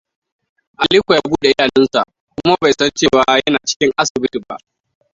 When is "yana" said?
3.45-3.59